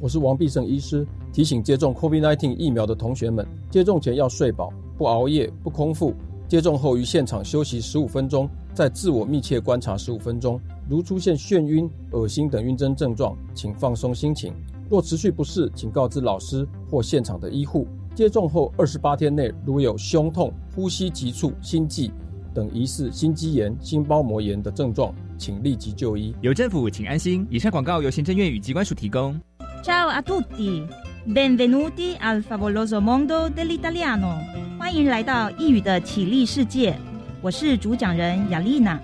[0.00, 6.14] 我是王必胜医师，提醒接种 COVID-19 疫苗的同学们，接种前要睡饱，不熬夜，不空腹。
[6.46, 10.58] 接种后于现场休息十五分钟，再自我密切观察十五分钟。
[10.88, 14.54] 如出现眩晕、恶心等晕针症状，请放松心情。
[14.88, 17.86] 若持续不适，请告知老师或现场的医护。
[18.14, 22.10] 接种后二十八天内，如有胸痛、呼吸急促、心悸
[22.54, 26.32] 等疑似心肌炎、心包膜炎的症状，请立即就医。
[26.40, 27.44] 有政府，请安心。
[27.50, 29.38] 以上广告由行政院与机关署提供。
[29.80, 30.86] Ciao a tutti,
[31.24, 34.38] benvenuti al favoloso mondo dell'italiano。
[34.78, 36.98] 欢迎来到异语的绮丽世界。
[37.40, 38.98] 我是主讲人雅丽娜。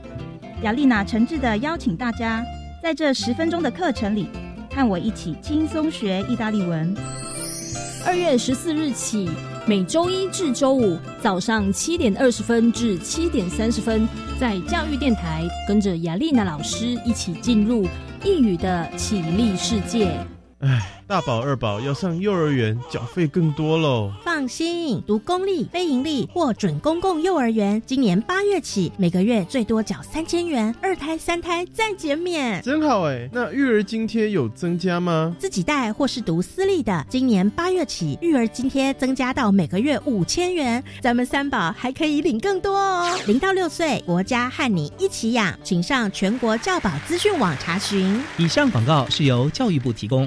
[0.62, 2.44] 雅丽娜诚挚的邀请大家，
[2.82, 4.28] 在这十分钟的课程里，
[4.74, 6.94] 和我一起轻松学意大利文。
[8.04, 9.30] 二月十四日起，
[9.66, 14.06] 每周一至周五早上七点二十分至七点三十分，
[14.38, 17.86] 在教育电台，跟着雅丽娜老师一起进入
[18.24, 20.14] 异语的绮丽世界。
[20.66, 24.10] 唉，大宝二宝要上幼儿园，缴费更多喽。
[24.24, 33.28] 放心，读公立、非盈利或准公共幼儿园，今年八月起，每个月最多缴三千元，二胎、三胎再减免，真好哎。
[33.30, 35.36] 那育儿津贴有增加吗？
[35.38, 43.14] 自己带或是读私立的，今年八月起，育儿津贴增加到每个月五千元，咱们三宝还可以领更多哦。
[43.26, 48.18] 零到六岁，国家和你一起养，请上全国教保资讯网查询。
[48.38, 50.26] 以上广告是由教育部提供。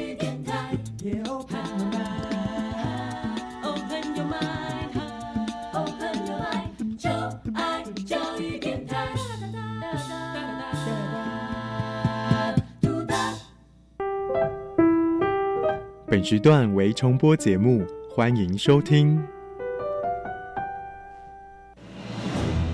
[16.21, 19.19] 本时段为重播节目，欢迎收听。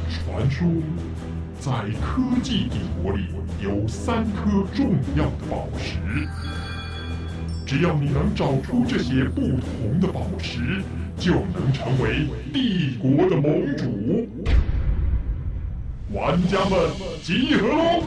[0.09, 0.67] 传说
[1.57, 1.71] 在
[2.01, 3.27] 科技帝国里
[3.63, 5.97] 有三颗重要的宝石，
[7.65, 10.83] 只要你能找出这些不同的宝石，
[11.17, 14.27] 就能成为帝国的盟主。
[16.11, 16.77] 玩家们
[17.23, 18.03] 集合喽！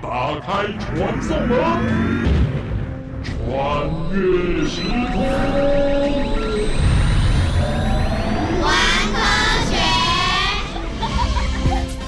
[0.00, 2.45] 打开传送门。
[3.48, 5.22] 穿越时空，
[8.60, 8.72] 玩
[9.14, 9.20] 科
[9.70, 9.76] 学。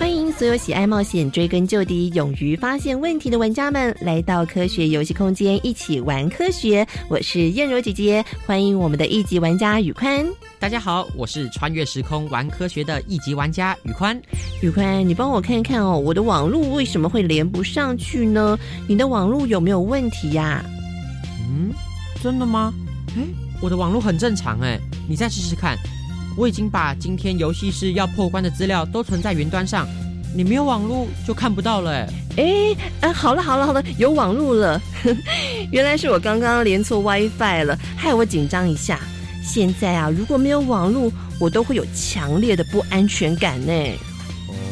[0.00, 6.84] 欢迎所有喜爱冒险、追根究底、勇于发现问题的玩家们来到科学游戏空间，一起玩科学。
[7.09, 10.27] 我是燕柔姐姐，欢迎我们的一级玩家宇宽。
[10.59, 14.21] 大家好，我是穿越时空玩科学的一级玩家宇宽。
[14.60, 18.59] 宇宽，你帮我看看哦，我的网络为什么会连不上去呢？
[18.88, 20.65] 你的网络有没有问题呀？
[21.48, 21.72] 嗯，
[22.22, 22.72] 真的吗？
[23.16, 23.22] 哎，
[23.60, 24.78] 我的网络很正常哎，
[25.09, 25.76] 你再试试看。
[26.36, 29.88] 我已经把今天游戏室要破关的资料都存在云端上，
[30.36, 32.09] 你没有网络就看不到了哎。
[32.36, 34.81] 哎，啊，好了好了好了，有网络了。
[35.72, 39.00] 原来是我刚刚连错 WiFi 了，害我紧张一下。
[39.42, 41.10] 现在啊，如果没有网络，
[41.41, 43.72] 我都会有强烈的不安全感呢。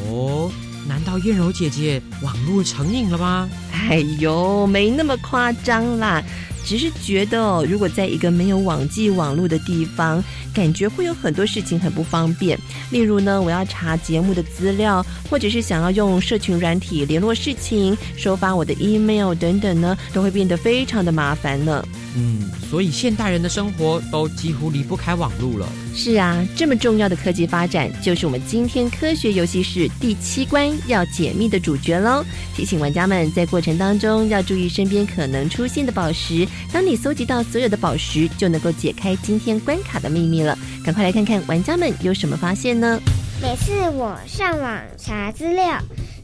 [0.08, 0.48] 哦，
[0.87, 3.48] 难道燕柔姐姐网络成瘾了吗？
[3.72, 6.22] 哎呦，没那么夸张啦。
[6.66, 10.22] 只是觉得，如果在一个没有网际网络的地方，
[10.53, 12.59] 感觉会有很多事情很不方便。
[12.91, 21.87] 例如呢，我要查节目的资料，或者是想要用社群软体联络事情、收发我的 email 等等呢，都会变得非常的麻烦了。
[22.16, 25.69] 嗯，所以现代人的生活都几乎离不开网络了。
[25.94, 32.25] 是啊，这么重要的科技发展，就是我们今天科学游戏室第七关要解密的主角喽。
[32.55, 36.49] 提醒玩家们在过程当中要注意身边可能出现的宝石。
[36.72, 40.59] 当你搜集到所有的宝石，就能够解开今天关卡的秘密了。
[40.84, 42.99] 赶快来看看玩家们有什么发现呢？
[43.43, 45.78] 每次我上网查资料，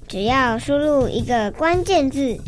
[0.09, 2.41] 只要输入一个关键字。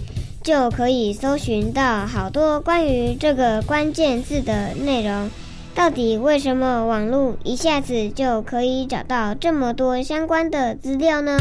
[0.44, 5.30] 就可以搜寻到好多关于这个关键字的内容。
[5.74, 11.38] 到底为什么网络一下子就可以找到这么多相关的资料呢？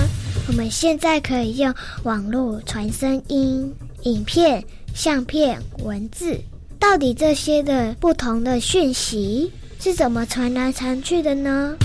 [0.48, 1.74] 我们现在可以用
[2.04, 4.64] 网络传声音、影片、
[4.96, 6.40] 相片、文字。
[6.80, 11.76] 到底这些的不同的讯息是怎么传来传去的呢？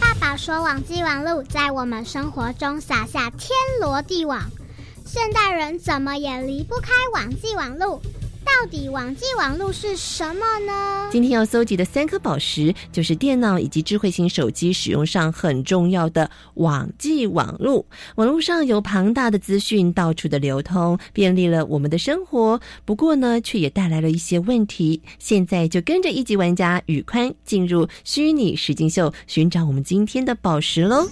[0.00, 3.50] 爸爸说，网际网络在我们生活中撒下天
[3.80, 4.40] 罗地网。
[5.04, 8.00] 现代人怎么也离不开网际网络，
[8.44, 11.08] 到底网际网络是什么呢？
[11.10, 17.84] 今天要搜集的三颗宝石，就是电脑以及智慧型手机使用上很重要的网际网络。
[18.16, 22.60] 网络上有庞大的资讯到处的流通，便利了我们的生活。
[22.84, 25.02] 不过呢，却也带来了一些问题。
[25.18, 31.08] 现在就跟着一级玩家宇宽进入虚拟实境秀，寻找我们今天的宝石喽！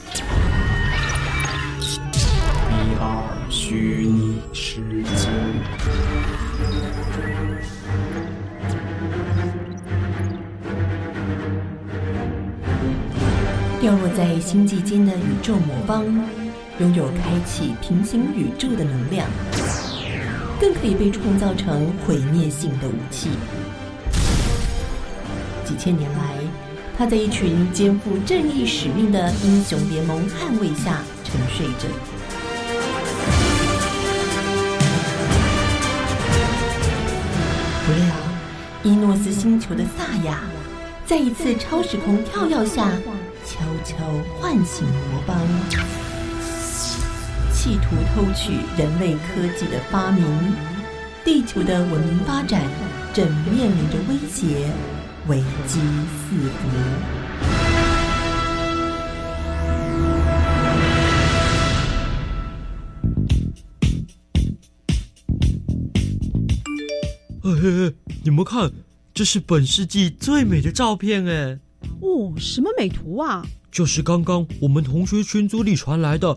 [13.80, 16.04] 掉落在星际间的宇宙魔方，
[16.80, 19.26] 拥有开启平行宇宙的能量，
[20.60, 23.30] 更可以被创造成毁灭性的武器。
[25.64, 26.18] 几千年来，
[26.98, 31.88] 他在一群肩负正义使命的英雄联盟捍卫下沉睡着。
[37.86, 38.14] 不料，
[38.82, 40.42] 伊诺斯星球的萨亚，
[41.06, 42.90] 在一次超时空跳跃下。
[43.50, 43.96] 悄悄
[44.38, 45.36] 唤醒魔邦，
[47.52, 50.24] 企图偷取人类科技的发明，
[51.24, 52.62] 地球的文明发展
[53.12, 54.70] 正面临着威胁，
[55.26, 55.80] 危机
[56.14, 56.68] 四伏。
[67.42, 67.92] 哎，
[68.22, 68.70] 你们看，
[69.12, 71.58] 这是本世纪最美的照片哎！
[72.00, 73.44] 哦，什么美图啊？
[73.70, 76.36] 就是刚刚我们同学群组里传来的，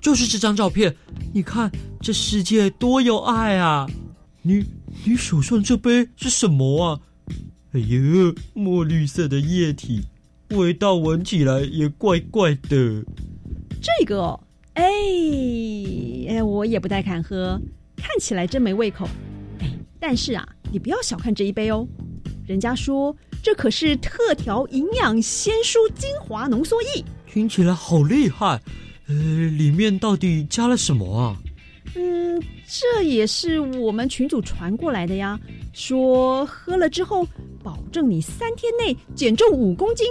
[0.00, 0.96] 就是这张照片。
[1.32, 1.70] 你看，
[2.00, 3.86] 这世界多有爱啊！
[4.42, 4.64] 你
[5.04, 7.00] 你手上这杯是什么啊？
[7.72, 10.06] 哎呦，墨绿色的液体，
[10.50, 13.04] 味道闻起来也怪怪的。
[13.80, 14.40] 这个，
[14.74, 14.84] 哎
[16.28, 17.60] 哎，我也不太敢喝，
[17.96, 19.06] 看起来真没胃口。
[19.60, 19.70] 哎，
[20.00, 21.86] 但是啊，你不要小看这一杯哦，
[22.46, 23.14] 人家说。
[23.46, 28.60] 这可是特调营养鲜蔬精华浓缩液，听起来好厉害。
[29.06, 31.36] 呃，里面到底加了什么啊？
[31.94, 35.38] 嗯，这也是我们群主传过来的呀。
[35.72, 37.24] 说喝了之后，
[37.62, 40.08] 保证你三天内减重五公斤。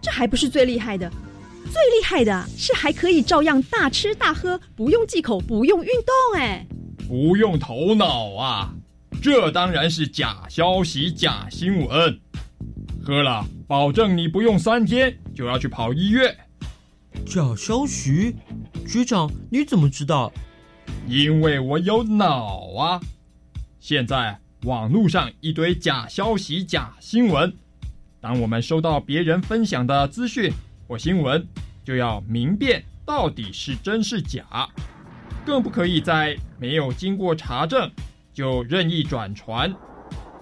[0.00, 1.10] 这还不是最厉害的，
[1.64, 6.40] 最厉害的是还可以照样大吃大喝，不用忌口，不用运动。
[6.40, 6.66] 哎，
[7.06, 8.72] 不用头脑啊！
[9.22, 12.18] 这当然是假消息、假新闻。
[13.06, 16.36] 喝了，保证你不用三天就要去跑医院。
[17.24, 18.34] 假消息，
[18.84, 20.32] 局长你怎么知道？
[21.06, 23.00] 因为我有脑啊！
[23.78, 27.54] 现在网络上一堆假消息、假新闻，
[28.20, 30.52] 当我们收到别人分享的资讯
[30.88, 31.46] 或新闻，
[31.84, 34.68] 就要明辨到底是真是假，
[35.44, 37.88] 更不可以在没有经过查证
[38.34, 39.72] 就任意转传，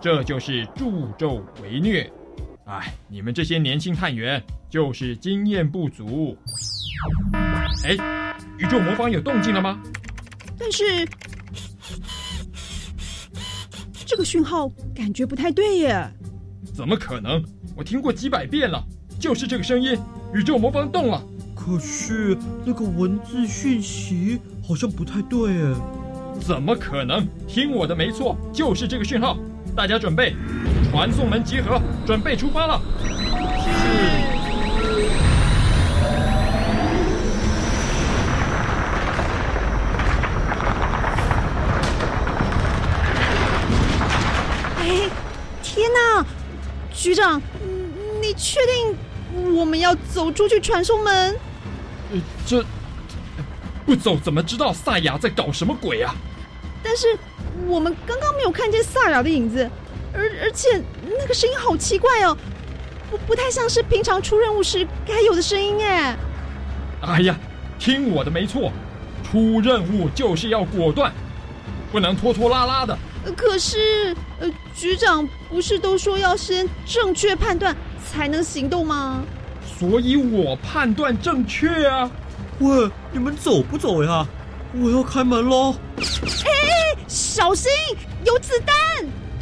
[0.01, 2.11] 这就是助纣为虐。
[2.65, 6.37] 哎，你们这些年轻探员就是经验不足。
[7.85, 9.79] 哎，宇宙魔方有动静了吗？
[10.59, 11.07] 但是
[14.07, 16.11] 这个讯号感觉不太对耶。
[16.73, 17.45] 怎么可能？
[17.77, 18.83] 我听过几百遍了，
[19.21, 19.99] 就是这个声音，
[20.33, 21.23] 宇宙魔方动了。
[21.55, 25.75] 可是那个文字讯息好像不太对耶。
[26.41, 27.27] 怎么可能？
[27.47, 29.37] 听我的没错，就是这个讯号。
[29.77, 30.35] 大家准备。
[30.95, 32.81] 传送门集合，准备出发了。
[33.03, 33.09] 是。
[44.79, 45.11] 哎，
[45.65, 46.25] 天哪！
[46.95, 47.43] 局长，
[48.23, 48.97] 你确定
[49.59, 51.37] 我们要走出去传送门？
[52.13, 52.65] 呃，这
[53.85, 56.15] 不走怎么知道萨雅在搞什么鬼啊？
[56.85, 57.19] 但是
[57.67, 59.69] 我们刚刚没有看见萨雅的影子。
[60.15, 60.81] 而而且
[61.19, 62.37] 那个声音好奇怪哦，
[63.11, 66.17] 不不太像是平常出任务时该有的声音哎。
[67.01, 67.37] 哎呀，
[67.79, 68.73] 听我的没错，
[69.23, 71.13] 出任务就是要果断，
[71.93, 72.97] 不能拖拖拉拉的。
[73.37, 77.75] 可是，呃，局长不是都说要先正确判断
[78.07, 79.23] 才能行动吗？
[79.79, 82.11] 所以我判断正确啊。
[82.61, 84.27] 喂，你们走不走呀？
[84.75, 85.75] 我要开门喽。
[85.99, 87.71] 哎，小心
[88.25, 88.75] 有子弹。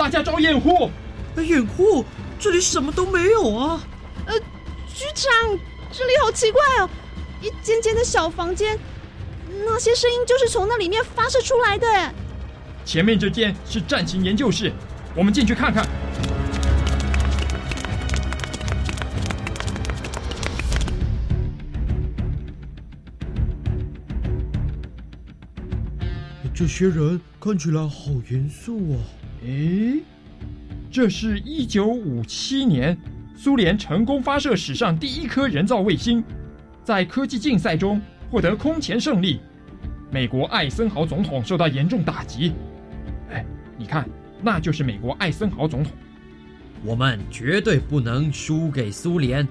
[0.03, 0.91] 大家找掩护！
[1.37, 2.05] 掩护？
[2.37, 3.81] 这里什么都没有啊！
[4.27, 4.37] 呃，
[4.93, 5.33] 局长，
[5.93, 6.91] 这里好奇怪哦，
[7.41, 8.77] 一间间的小房间，
[9.65, 11.87] 那些声音就是从那里面发射出来的。
[12.85, 14.73] 前面这间是战情研究室，
[15.15, 15.87] 我们进去看看。
[26.53, 29.22] 这些人看起来好严肃哦。
[29.45, 30.01] 诶，
[30.91, 32.97] 这是一九五七年
[33.37, 36.23] 苏联成功发射史上第一颗人造卫星，
[36.85, 39.41] 在科技竞赛中获得空前胜利。
[40.13, 42.53] 美国艾森豪总统受到严重打击。
[43.33, 43.45] 哎，
[43.77, 44.09] 你看，
[44.43, 45.93] 那就是美国艾森豪总统。
[46.85, 49.47] 我们绝对不能输给苏联，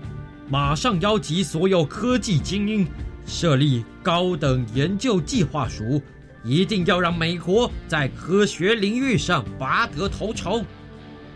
[0.49, 2.87] 马上邀集所有科技精英，
[3.25, 6.01] 设立高等研究计划署，
[6.43, 10.63] 一定要让美国在科学领域上拔得头筹。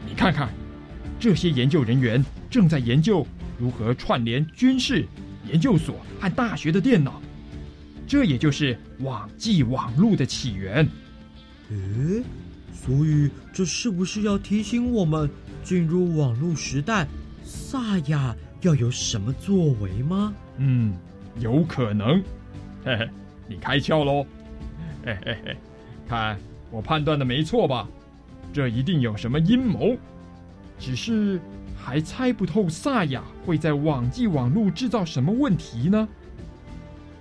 [0.08, 0.50] 你看看，
[1.20, 3.26] 这些研究人员正在研究
[3.58, 5.06] 如何串联军事
[5.50, 7.22] 研究所和大学的电脑，
[8.08, 10.88] 这也就是网际网络的起源。
[11.70, 12.24] 诶，
[12.74, 15.30] 所以这是不是要提醒我们？
[15.64, 17.08] 进入网络时代，
[17.44, 20.32] 萨亚要有什么作为吗？
[20.58, 20.96] 嗯，
[21.40, 22.22] 有可能。
[22.84, 23.10] 嘿嘿，
[23.48, 24.24] 你开窍喽！
[25.06, 25.58] 嘿嘿嘿，
[26.10, 26.38] 看
[26.72, 27.88] 我判断的没错吧？
[28.52, 29.96] 这一定有什么阴谋，
[30.80, 31.40] 只是
[31.78, 36.08] 还猜不透萨亚会在网际网络制造什么问题呢？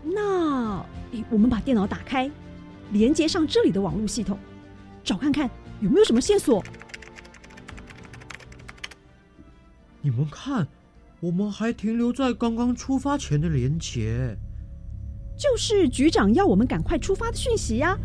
[0.02, 0.84] 那，
[1.28, 2.30] 我们把电脑打开，
[2.90, 4.38] 连接上这里的网络系统，
[5.02, 5.50] 找看看
[5.80, 6.64] 有没有什么线索。
[10.00, 10.66] 你们看，
[11.20, 14.36] 我们还停留在刚刚出发前的连接，
[15.36, 17.98] 就是局长要我们赶快出发的讯息呀。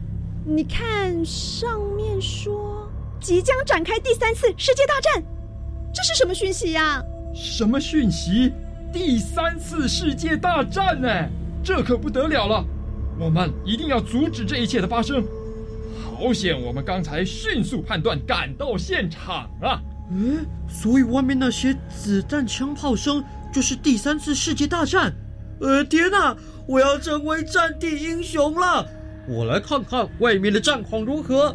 [0.45, 5.23] 你看上面说即将展开第三次世界大战，
[5.93, 7.03] 这是什么讯息呀？
[7.35, 8.51] 什么讯息？
[8.91, 10.99] 第三次世界大战？
[11.05, 11.29] 哎，
[11.63, 12.65] 这可不得了了！
[13.19, 15.23] 我们一定要阻止这一切的发生。
[16.01, 19.79] 好险，我们刚才迅速判断，赶到现场啊！
[20.11, 25.13] 嗯，所以外面那些子弹、枪炮声就是第三次世界大战。
[25.61, 26.35] 呃，天哪！
[26.69, 28.87] 我要成为战地英雄了！
[29.27, 31.47] 我来看看外面的战况如何。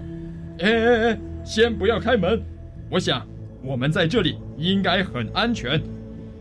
[0.59, 2.43] 哎哎哎，先不要开门，
[2.91, 3.25] 我想
[3.63, 5.81] 我们在这里应该很安全。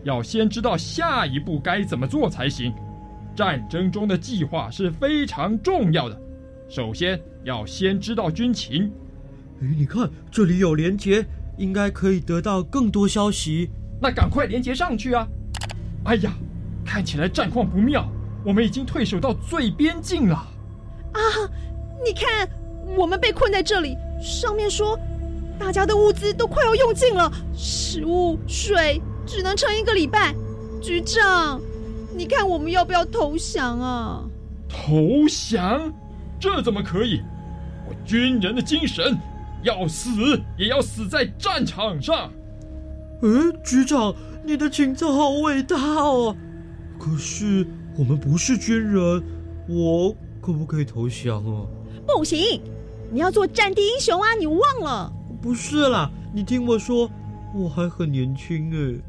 [0.02, 2.74] 要先知道下一步该怎么做才行。
[3.36, 6.20] 战争中的计划是非常重要的，
[6.68, 8.90] 首先要先知道军情。
[9.60, 11.24] 哎，你看这里有连接。
[11.56, 13.70] 应该可以得到更多消息，
[14.02, 15.24] 那赶快连接上去啊！
[16.04, 16.34] 哎呀，
[16.84, 18.10] 看起来战况不妙，
[18.44, 20.36] 我们已经退守到最边境了。
[21.12, 21.20] 啊，
[22.04, 22.48] 你看，
[22.96, 24.98] 我们被困在这里，上面说
[25.58, 30.34] 大家的物资都快要用尽了，食物、水只能撑一个礼拜。
[30.82, 31.60] 局长，
[32.14, 34.22] 你看我们要不要投降啊？
[34.68, 35.92] 投降？
[36.38, 37.22] 这怎么可以？
[37.88, 39.18] 我军人的精神。
[39.62, 40.10] 要死
[40.58, 42.30] 也要死在战场上。
[43.22, 46.36] 嗯，局长，你的情操好伟大哦。
[46.98, 49.22] 可是我们不是军人，
[49.68, 51.64] 我可不可以投降啊？
[52.06, 52.60] 不行，
[53.12, 54.34] 你要做战地英雄啊！
[54.34, 55.12] 你忘了？
[55.40, 57.08] 不是啦，你听我说，
[57.54, 59.00] 我还很年轻哎。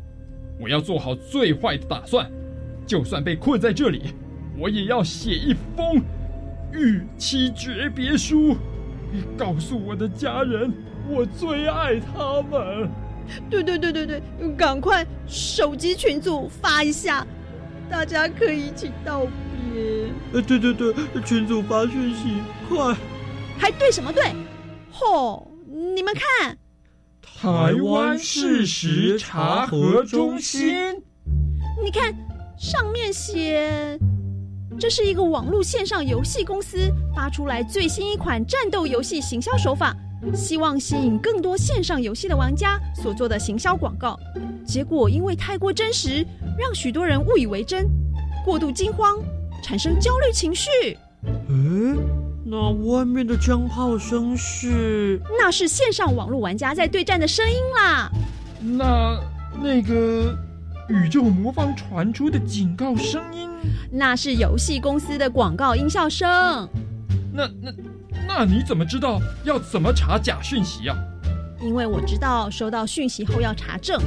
[0.62, 2.32] 我要做好最坏的打算，
[2.86, 4.14] 就算被困在这里，
[4.58, 6.02] 我也要写一封
[6.72, 8.56] 逾期诀别书。
[9.36, 10.72] 告诉我的家人，
[11.10, 12.90] 我最爱他们。
[13.50, 14.22] 对对对对对，
[14.56, 17.26] 赶快手机群组发一下，
[17.90, 20.10] 大家可以一起道别。
[20.34, 22.38] 呃，对对对，群组发讯息，
[22.68, 22.96] 快！
[23.58, 24.24] 还对什么对？
[24.92, 26.58] 吼，你们看，
[27.22, 30.74] 台湾事实查核中心。
[31.84, 32.14] 你看
[32.58, 34.00] 上面写。
[34.78, 39.96] 这是一个网络线上游戏公司发出来最新一款战斗游戏行销手法，
[40.34, 44.18] 希望吸引更多线上游戏的玩家所做的行销广告。
[44.66, 46.26] 结果因为太过真实，
[46.58, 47.86] 让许多人误以为真，
[48.44, 49.18] 过度惊慌，
[49.62, 50.70] 产生焦虑情绪。
[51.24, 51.96] 诶，
[52.46, 55.20] 那外面的枪炮声是？
[55.40, 58.10] 那是线上网络玩家在对战的声音啦。
[58.62, 59.20] 那
[59.62, 60.36] 那个。
[60.88, 63.50] 宇宙魔方传出的警告声音，
[63.92, 66.30] 那是游戏公司的广告音效声。
[67.34, 67.72] 那那
[68.28, 70.96] 那你怎么知道要怎么查假讯息啊？
[71.62, 74.00] 因为我知道收到讯息后要查证，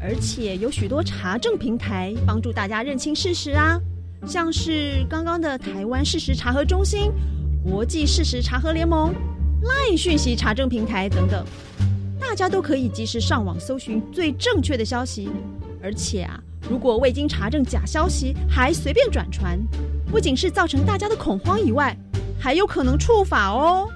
[0.00, 3.78] 而且有许多查证平台帮助大家认清事实啊，
[4.26, 7.12] 像是刚刚的台湾事实查核中心、
[7.62, 9.14] 国际事实查核联盟、
[9.62, 11.44] Line 讯息查证平台等等，
[12.18, 15.28] 大家都可以及时上网搜寻最正确的消息。
[15.82, 19.58] 而且啊，如果未经查证假消息还随便转传，
[20.10, 21.96] 不仅是造成大家的恐慌以外，
[22.38, 23.88] 还有可能触法哦。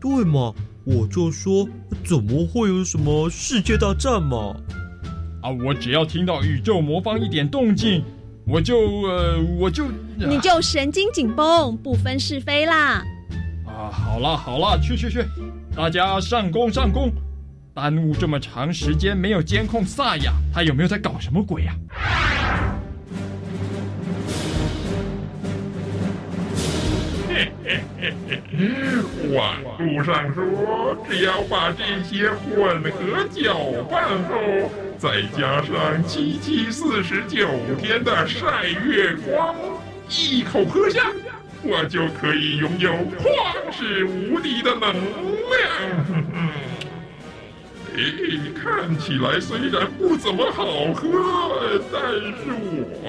[0.00, 0.52] 对嘛，
[0.84, 1.68] 我就说
[2.04, 4.54] 怎么会有什么世界大战嘛？
[5.42, 8.02] 啊，我只要听到宇宙魔方一点动静，
[8.46, 13.04] 我就呃，我就你就神经紧绷，不分是非啦。
[13.64, 15.24] 啊，啊，好啦好啦，去去去，
[15.76, 17.10] 大家上工上工！
[17.74, 21.76] 耽误这么长时间没有监控萨亚，他有没有在搞什么鬼呀？
[21.88, 22.67] 嘿
[29.34, 33.56] 网路上说，只要把这些混合搅
[33.90, 37.48] 拌后，再加上七七四十九
[37.78, 39.54] 天的晒月光，
[40.08, 41.12] 一口喝下，
[41.62, 44.98] 我就可以拥有旷世无敌的能量。
[47.94, 48.00] 哎，
[48.54, 52.52] 看起来虽然不怎么好喝，但是
[53.02, 53.04] 我。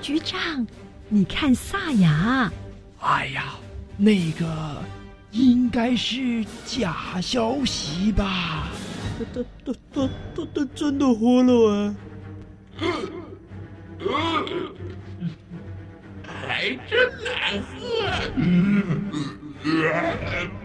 [0.00, 0.66] 局长，
[1.08, 2.50] 你看萨亚。
[3.00, 3.54] 哎呀，
[3.96, 4.82] 那个
[5.30, 8.68] 应该是假消息吧？
[9.18, 9.24] 他
[9.64, 11.94] 他他他他真的活了啊！
[16.48, 16.90] 还真
[17.22, 17.76] 难喝。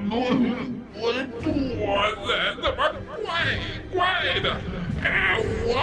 [0.09, 0.13] 我
[0.95, 1.51] 我的肚
[2.25, 2.27] 子
[2.61, 2.79] 怎么
[3.21, 3.25] 怪
[3.91, 3.95] 怪
[4.39, 4.45] 的？
[5.03, 5.73] 我我。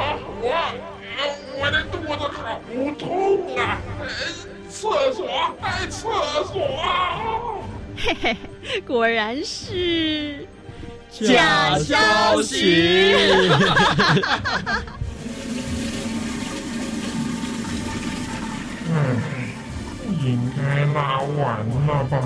[8.20, 10.46] 嘿嘿，果然是
[11.10, 13.14] 假消息。
[18.90, 19.16] 嗯，
[20.22, 22.20] 应该拉完了吧？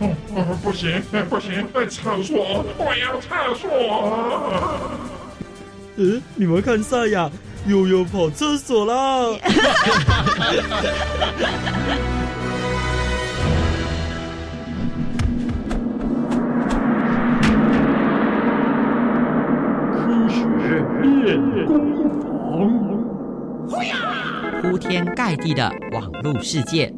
[0.00, 3.70] 哦，不行，不行，厕所，我要厕所！
[5.96, 7.30] 嗯，你们看赛亚。
[7.64, 9.38] 又要跑厕所啦！
[21.62, 21.78] 练功
[23.68, 26.92] 房，铺天盖地的网络世界，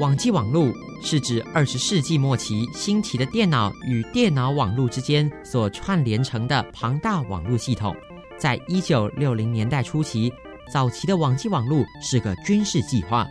[0.00, 7.94] 网际网络是指二十世纪末期兴起的电脑与电脑网络之间所串联成的庞大网络系统。
[8.38, 10.32] 在一九六零年代初期，
[10.72, 13.26] 早期的网际网络是个军事计划，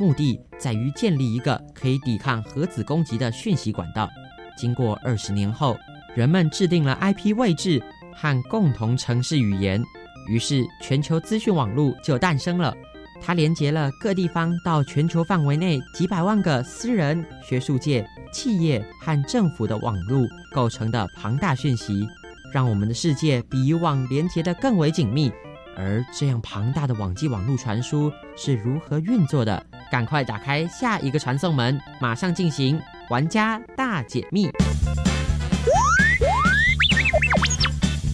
[0.00, 4.08] 目的在于建立一个可以抵抗核子攻击的讯息管道。
[4.56, 5.76] 经过二十年后，
[6.16, 7.80] 人们制定了 IP 位置
[8.16, 9.80] 和共同城市语言，
[10.28, 12.74] 于是全球资讯网络就诞生了。
[13.20, 22.06] 它连接了各地方到全球范围内几百万个私人、学术界、企业和政府的网络构成的庞大讯息。
[22.52, 25.30] 让我们的世界比以往连接的更为紧密，
[25.76, 29.66] 而这样庞大的网际网络传输是如何运作的？
[29.90, 34.48] 赶快打开下一个传送门，马上进行玩家大解密！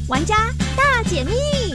[0.09, 0.35] 玩家
[0.77, 1.74] 大解密，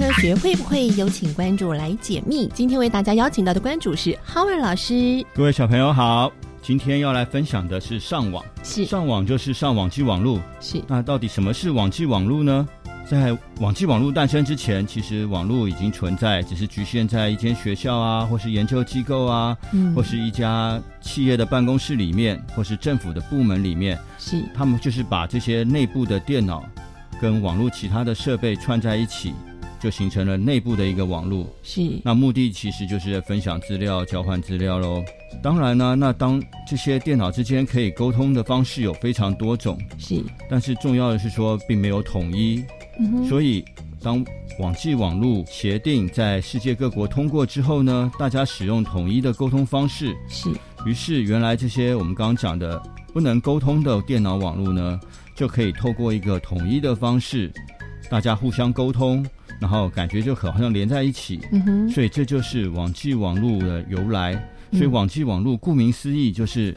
[0.00, 2.50] 科学会不会有请关注来解密？
[2.54, 5.22] 今天为大家邀请到的关主是 Howard 老师。
[5.34, 6.32] 各位小朋友好。
[6.62, 12.66] 今天要来分享的是上网，是上网就是上网际网络，是那到底什么是网际网络呢？
[13.04, 26.64] 在网际网络诞生之前，其实网络已经存在，只是局限在一间学校啊，或是研究机构啊，嗯，或是一家企业的办公室里面，或是政府的部门里面，是他们就是把这些内部的电脑
[27.20, 29.34] 跟网络其他的设备串在一起。
[29.80, 31.80] 就形成了内部的一个网络，是。
[32.04, 35.02] 那目的其实就是分享资料、交换资料喽。
[35.42, 42.62] 当然呢，那当这些电脑之间可以沟通的方式有非常多种，是，但是重要的是说并没有统一，
[42.98, 43.64] 嗯所以
[44.02, 44.24] 当
[44.58, 50.50] 网际网络协定在世界各国通过之后呢，大家使用统一的沟通方式，是，
[50.84, 55.00] 于是原来这些我们刚刚讲的不能沟通的电脑网络呢，
[55.34, 57.50] 就可以透过一个统一的方式，
[58.10, 59.24] 大家互相沟通。
[59.60, 61.40] 然后感觉就很好像连在一起，
[61.92, 64.42] 所以这就是网际网络的由来。
[64.72, 66.72] 所以网际网络顾名思义就是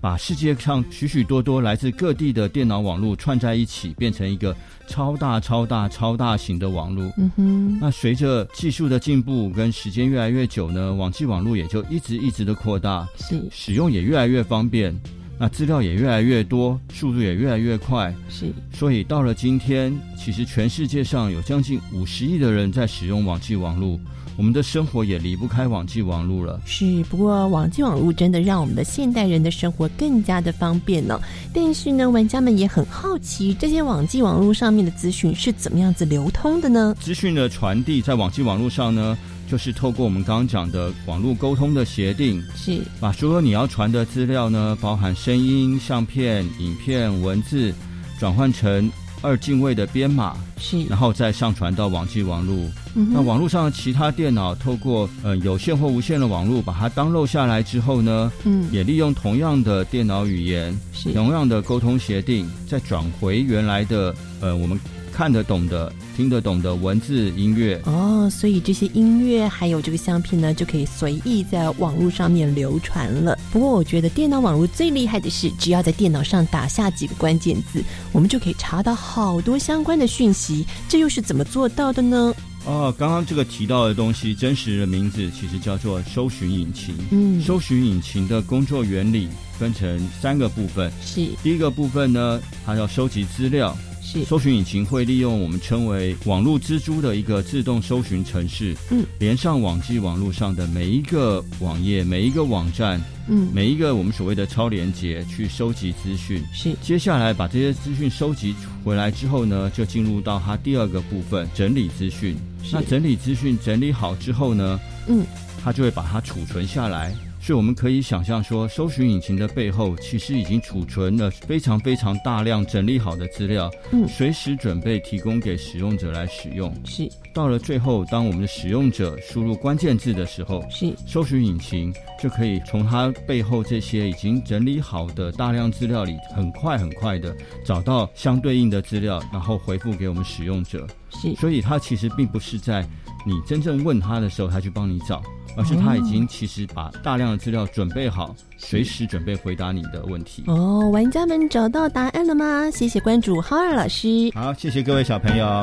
[0.00, 4.54] 把世界上许许多多来自各地的电脑网络串在一起，变成一个
[4.88, 7.04] 超大、超大、超大型的网络。
[7.16, 7.78] 嗯哼。
[7.80, 14.92] 那随着技术的进步跟时间越来越久呢，网际网络也就一直一直的扩大，是使用也越来越方便。
[15.38, 18.52] 那资料也越来越多，速度也越来越快，是。
[18.72, 23.98] 所以到了今天，其实全世界上有将近五十亿的人在使用网际网络，
[24.36, 26.60] 我们的生活也离不开网际网络了。
[26.64, 31.20] 是，不过网际网络真的让我们的现代人的生活更加的方便呢。
[31.52, 36.94] 但是呢，玩家们也很好奇，这些网际网络上面的资讯是怎么样子流通的呢？
[37.00, 39.18] 资讯的传递在网际网络上呢？
[39.52, 42.80] 就是透过我们刚刚讲的网络沟通的协定，是。
[42.98, 47.70] 把所有你要传的资料呢，包含声音、相片、影片、文字，
[48.18, 52.56] 转换成二进位的编码，是，然后再上传到网际网络。
[52.94, 58.66] 嗯那网络上的其他电脑透过呃有线或无线的网络把它 download 下来之后呢，嗯。
[58.72, 61.12] 也利用同样的电脑语言，是。
[61.12, 64.80] 同样的沟通协定，再转回原来的呃我们
[65.12, 67.80] 看得懂的、听得懂的文字音乐。
[67.86, 73.38] 哦，所以这些音乐还有这个相片呢，就可以随意在网络上面流传了。
[73.50, 80.66] 不过，我觉得电脑网络最厉害的是，只要在电脑上打下几个关键字，我们就可以查到好多相关的讯息。
[80.88, 82.34] 这又是怎么做到的呢？
[82.64, 86.94] 哦，刚刚这个提到的东西，真实的名字其实叫做搜寻引擎。
[87.10, 90.88] 嗯搜寻引擎的工作原理分成三个部分。
[91.04, 93.76] 是第一个部分呢，它要收集资料。
[94.12, 106.42] 是搜寻引擎会利用我们称为网络蜘蛛的一个自动搜寻程式，嗯，连上网际网络上的每一个网页、每一个网站，嗯每一个我们所谓的超连接去收集资讯。
[106.52, 112.36] 是接下来把这些资讯收集回来之后呢，就进入到它第二个部分整理资讯。
[112.70, 115.24] 那整理资讯整理好之后呢，嗯，
[115.64, 117.14] 它就会把它储存下来。
[117.42, 126.72] 所以我们可以想象说，搜寻引擎的背后其实已经储存了非常非常大量整理好的资料，嗯随时准备提供给使用者来使用。
[126.84, 140.86] 是到了最后，当我们的使用者输入关键字的时候，是搜寻引擎就可以从它背后这些已经整理好的大量资料里，很快很快的找到相对应的资料，然后回复给我们使用者。
[141.10, 142.88] 是所以它其实并不是在
[143.26, 145.20] 你真正问他的时候，他去帮你找。
[145.56, 150.44] 而是他已经其实把大量的资料准备好，随时准备回答你的问题。
[150.46, 152.70] 哦，玩家们找到答案了吗？
[152.70, 154.30] 谢谢关注浩尔老师。
[154.34, 155.62] 好，谢谢各位小朋友。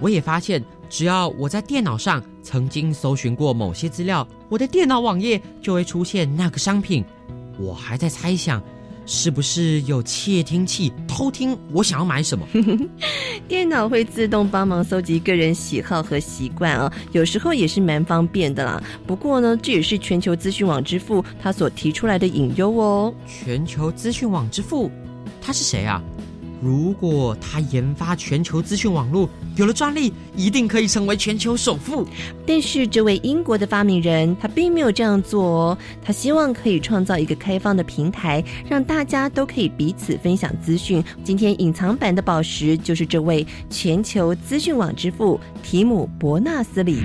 [0.00, 7.04] 我也发现，只要我在电脑上曾经搜寻过某些资料，我的电脑网页就会出现那个商品。
[7.58, 8.60] 我还在猜想，
[9.04, 12.46] 是不是有窃听器偷听我想要买什么？
[13.48, 18.82] 电脑会自动帮忙搜集个人喜好和习惯啊，有时候也是蛮方便的啦。
[19.06, 23.12] 不过呢，这也是全球资讯网之父他所提出来的隐忧哦。
[23.26, 24.90] 全球资讯网之父，
[25.40, 26.02] 他是谁啊？
[26.62, 32.06] 如果他研发全球资讯网络有了专利，一定可以成为全球首富。
[32.46, 41.02] 但是这位英国的发明人他并没有这样做哦，他希望可以创造一个开放的平台，让大家都可以彼此分享资讯。
[41.24, 47.02] 今天隐藏版的宝石就是这位全球资讯网之父提姆·伯纳斯里。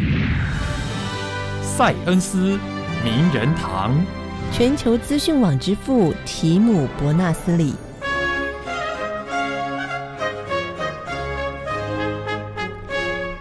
[1.64, 2.38] 塞恩斯
[3.04, 3.96] 名人堂，
[4.52, 7.74] 全球资讯网之父提姆·伯纳斯里。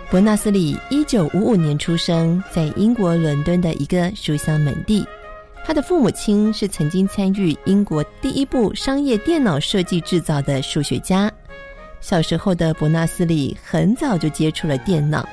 [0.09, 5.05] 伯纳斯里一九五五年出生在英国伦敦的一个书香门第。
[5.64, 11.31] 他的父母亲是曾经参与英国第一部商业电脑设计制造的数学家。
[12.01, 15.29] 小时候的伯纳斯里很早就接触了电脑，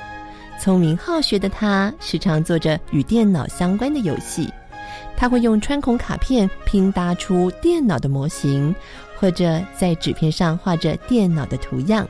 [0.60, 4.52] 聪明好学的他时常做着与电脑相关的游戏。
[5.16, 8.74] 他会用穿孔卡片拼搭出电脑的模型，
[9.16, 12.06] 或者在纸片上画着电脑的图样。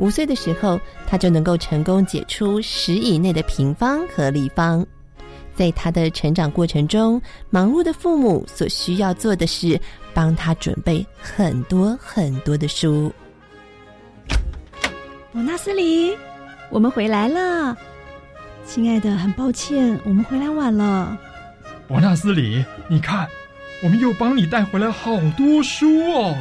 [0.00, 4.84] 五岁的时候，他就能够成功解出十以内的平方和立方。
[5.54, 9.78] 在他的成长过程中，忙碌的父母所需要做的是
[10.14, 13.12] 帮他准备很多很多的书。
[15.32, 16.16] 伯纳斯里，
[16.70, 17.76] 我们回来了，
[18.64, 21.18] 亲爱的，很抱歉，我们回来晚了。
[21.86, 23.28] 伯纳斯里，你看，
[23.82, 26.34] 我们又帮你带回来好多书哦。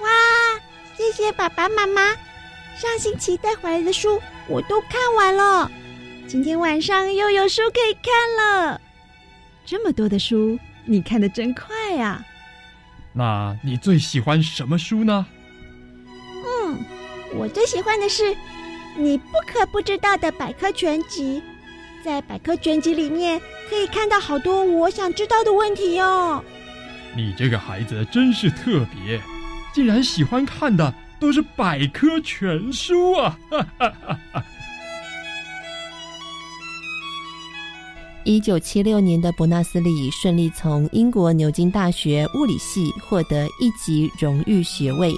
[0.00, 0.08] 哇，
[0.94, 2.02] 谢谢爸爸妈妈。
[2.82, 5.70] 上星期带回来的书我都看完了，
[6.26, 8.80] 今天晚上又有书可以看了。
[9.64, 12.24] 这么多的书，你看的真快呀！
[13.12, 15.24] 那你最喜欢什么书呢？
[16.44, 16.84] 嗯，
[17.36, 18.34] 我最喜欢的是
[18.96, 21.40] 《你不可不知道的百科全集》。
[22.04, 23.40] 在百科全集里面
[23.70, 26.44] 可以看到好多我想知道的问题哦。
[27.14, 29.20] 你这个孩子真是特别，
[29.72, 30.92] 竟然喜欢看的。
[31.22, 33.38] 都是百科全书啊！
[38.24, 45.14] 一九七六年的伯纳斯里顺利从英国牛津大学物理系获得一级荣誉学位，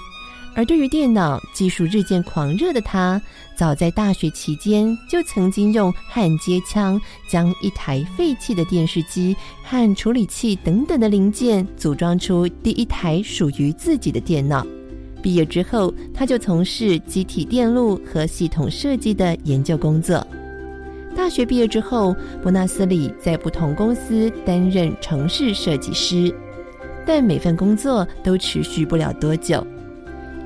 [0.55, 3.19] 而对于电脑技术日渐狂热的他，
[3.57, 14.67] 早在大学期间就曾经用焊接枪将一台废弃的电视机和处理器等等的零件组装出第一台属于自己的电脑。
[15.25, 20.25] 毕业之后，他就从事机体电路和系统设计的研究工作。
[21.17, 26.31] 大学毕业之后，伯纳斯里在不同公司担任城市设计师，
[27.07, 29.67] 但每份工作都持续不了多久。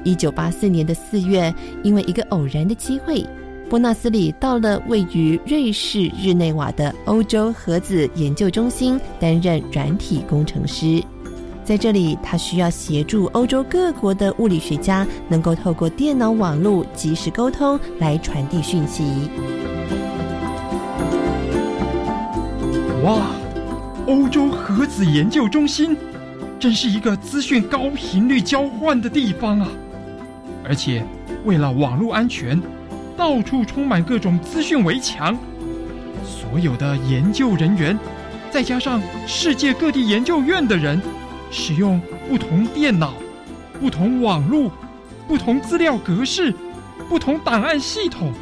[0.04, 3.26] 一九八四年的四月，因为一个偶然的机会，
[3.68, 11.02] 波纳斯里到了位于瑞士日内瓦的欧洲核子研究中心担任软体工程师。
[11.68, 19.04] 在这里，他需要协助欧洲各国的物理学家能够透过电脑网络及时沟通，来传递讯息。
[23.04, 23.20] 哇，
[24.06, 25.94] 欧洲核子研究中心
[26.58, 29.68] 真是一个资讯高频率交换的地方啊！
[30.64, 31.04] 而且，
[31.44, 32.58] 为了网络安全。
[33.14, 35.36] 到处充满各种资讯围墙，
[36.24, 37.98] 所有的研究人员，
[38.50, 41.02] 再加上世界各地研究院的人，
[41.50, 43.14] 使用不同电脑、
[43.80, 44.70] 不同网络、
[45.26, 46.52] 不同资料格式、
[47.08, 48.32] 不同档案系统，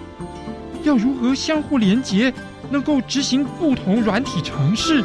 [0.83, 2.33] 要如何相互连接，
[2.71, 5.05] 能够执行不同软体程式，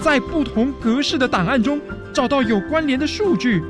[0.00, 1.80] 在不同格式的档案中
[2.12, 3.62] 找到有关联的数据，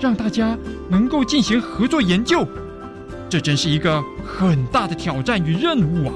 [0.00, 0.56] 让大家
[0.88, 2.46] 能够进行合作研究。
[3.30, 6.14] 这真是一个很大的挑战与任务啊！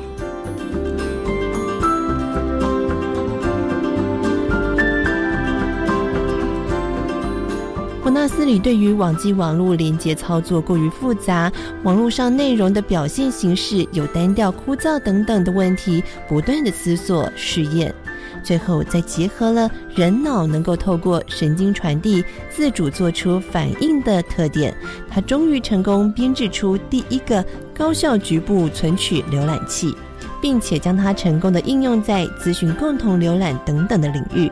[8.19, 11.53] 纳斯里对于网际网络连接操作过于复杂，
[11.85, 17.95] 网络上内容的表现形式有单调、枯燥等等的问题，不断的思索试验。
[18.43, 24.77] 最后，再结合了人脑能够透过神经传递自主做出反应的特点，
[25.09, 29.95] 他终于成功编制出第一个高效局部存取浏览器，
[30.43, 34.51] 并且将它成功的应用在资讯共同浏览等等的领域。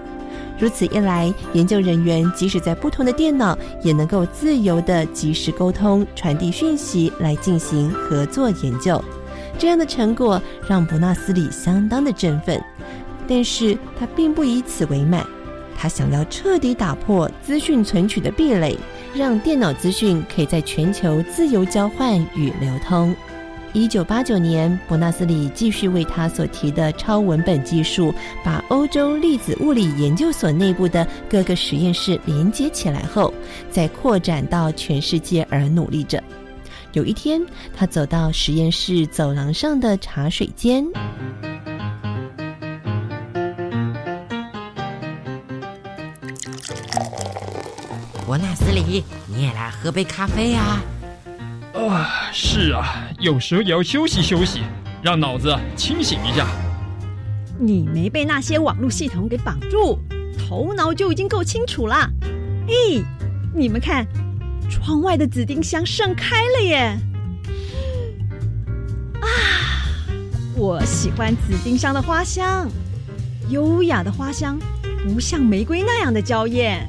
[0.59, 9.03] 如此一来，研究人员即使在不同的电脑，也能够自由的及时沟通、传递讯息来进行合作研究。
[9.59, 12.63] 这样的成果让伯纳斯里相当的振奋。
[13.29, 15.27] 但是他并不以此为满，
[15.77, 18.79] 他想要彻底打破资讯存取的壁垒，
[19.15, 23.15] 让电脑资讯可以在全球自由交换与流通。
[23.77, 28.13] 一九八九年，伯纳斯里继续为他所提的超文本技术，
[28.43, 33.35] 把欧洲粒子物理研究所内部的各个实验室连接起来后，
[33.71, 36.25] 再扩展到全世界而努力着。
[36.93, 37.39] 有一天，
[37.77, 40.83] 他走到实验室走廊上的茶水间。
[48.25, 50.81] 伯纳斯里，你也来喝杯咖啡呀？
[51.85, 54.63] 啊，是啊，有时候也要休息休息，
[55.03, 56.47] 让脑子清醒一下。
[57.59, 59.99] 你没被那些网络系统给绑住，
[60.39, 62.09] 头脑就已经够清楚了。
[62.67, 63.05] 嘿，
[63.55, 64.07] 你们看，
[64.71, 66.99] 窗外的紫丁香盛开了耶！
[69.21, 69.29] 啊，
[70.57, 72.69] 我喜欢紫丁香的花香，
[73.51, 74.59] 优雅的花香，
[75.05, 76.89] 不像玫瑰那样的娇艳。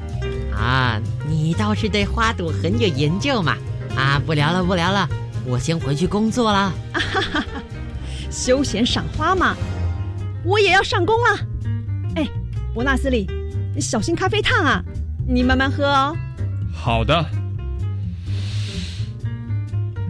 [0.53, 3.55] 啊，你倒是对花朵很有研究嘛！
[3.97, 5.09] 啊，不聊了，不聊了，
[5.43, 6.71] 我先回去工作了。
[6.93, 7.45] 哈哈哈，
[8.29, 9.55] 休闲赏花嘛，
[10.45, 11.39] 我也要上工了。
[12.15, 12.27] 哎，
[12.75, 13.27] 伯纳斯里，
[13.73, 14.83] 你小心咖啡烫啊！
[15.27, 16.15] 你慢慢喝哦。
[16.71, 17.25] 好的。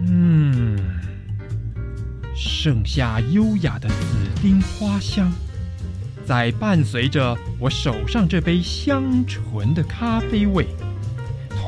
[0.06, 0.78] 嗯，
[2.36, 3.94] 盛夏优雅的紫
[4.42, 5.32] 丁花香。
[6.26, 10.66] 在伴随着我手上这杯香醇的咖啡味，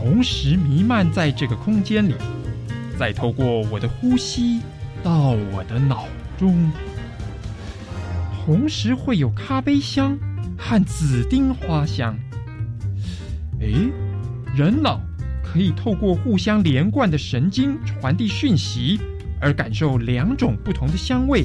[0.01, 2.15] 同时弥漫在这个空间里，
[2.99, 4.61] 再透过我的呼吸
[5.03, 6.07] 到我的脑
[6.39, 6.73] 中，
[8.33, 10.19] 同时会有咖啡香
[10.57, 12.17] 和紫丁花香。
[13.61, 13.67] 哎，
[14.57, 14.99] 人脑
[15.45, 18.99] 可以透过互相连贯的神经传递讯息，
[19.39, 21.45] 而感受两种不同的香味。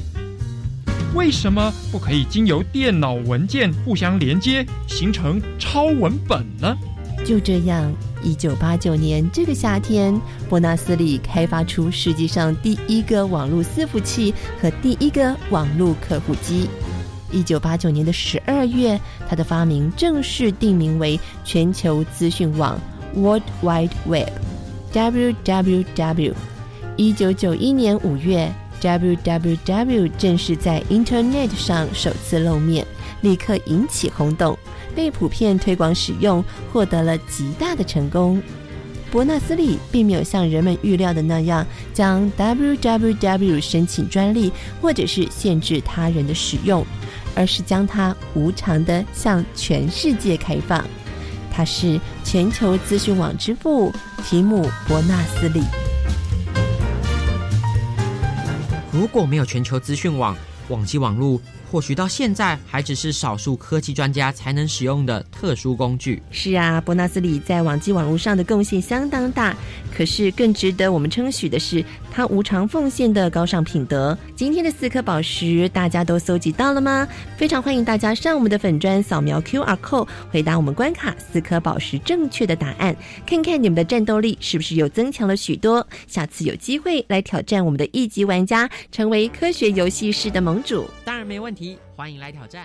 [1.14, 6.74] 为什么不可以经由电脑文件互相连接，形成超文本呢？
[7.22, 7.92] 就这样，
[8.26, 16.68] 一九八九年这个夏天，伯纳斯里开发出世界上第一个网络伺服器和第一个网络客户机。
[17.30, 22.76] 一九八九年的十二月，他的发明正式定名为全球资讯网
[23.14, 26.34] （World Wide Web，WWW）。
[26.96, 28.52] 一九九一年五月。
[28.78, 32.86] www 正式在 Internet 上首次露面，
[33.22, 34.56] 立刻引起轰动，
[34.96, 38.42] 被普遍推广使用，获得了极大的成功。
[39.08, 44.50] 伯纳斯利并没有像人们预料的那样将 www 申请专利，
[44.82, 46.84] 或者是限制他人的使用，
[47.34, 50.84] 而是将它无偿的向全世界开放。
[51.52, 53.92] 他是全球资讯网之父
[54.24, 55.62] 提姆·伯纳斯利。
[58.92, 60.36] 如果没有全球资讯网，
[60.68, 66.22] 网际网络或许到现在还只是少数科技专家才能使用的特殊工具。
[66.30, 69.56] 是啊，伯纳斯里在网际网络上的贡献相当大，
[69.94, 74.16] 可是更值得我们称许的是他无偿奉献的高尚品德。
[74.34, 77.06] 今天的四颗宝石，大家都搜集到了吗？
[77.36, 85.86] 非常欢迎大家上我们的粉砖扫描 Q R code，回答我们关卡四颗宝石正确的答案，看看你们的战斗力是不是又增强了许多。
[86.06, 90.88] 下次有机会来挑战我们的一级玩家，成为科学游戏室的盟主。
[91.04, 92.64] 当然没题，欢迎来挑战。